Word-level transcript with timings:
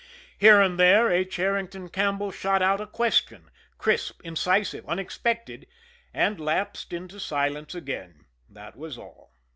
Here 0.35 0.59
and 0.59 0.79
there, 0.79 1.11
H. 1.11 1.35
Herrington 1.35 1.89
Campbell 1.89 2.31
shot 2.31 2.63
out 2.63 2.81
a 2.81 2.87
question, 2.87 3.51
crisp, 3.77 4.19
incisive, 4.23 4.83
unexpected, 4.89 5.67
and 6.11 6.39
lapsed 6.39 6.91
into 6.91 7.19
silence 7.19 7.75
again 7.75 8.25
that 8.49 8.75
was 8.75 8.97
all. 8.97 9.31